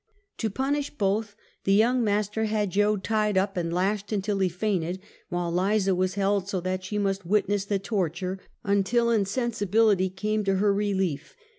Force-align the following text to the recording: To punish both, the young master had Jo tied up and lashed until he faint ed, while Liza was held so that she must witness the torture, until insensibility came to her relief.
To 0.39 0.49
punish 0.49 0.89
both, 0.89 1.35
the 1.63 1.75
young 1.75 2.03
master 2.03 2.45
had 2.45 2.71
Jo 2.71 2.97
tied 2.97 3.37
up 3.37 3.55
and 3.55 3.71
lashed 3.71 4.11
until 4.11 4.39
he 4.39 4.49
faint 4.49 4.83
ed, 4.83 4.99
while 5.29 5.51
Liza 5.53 5.93
was 5.93 6.15
held 6.15 6.49
so 6.49 6.59
that 6.61 6.83
she 6.83 6.97
must 6.97 7.23
witness 7.23 7.65
the 7.65 7.77
torture, 7.77 8.39
until 8.63 9.11
insensibility 9.11 10.09
came 10.09 10.43
to 10.45 10.55
her 10.55 10.73
relief. 10.73 11.35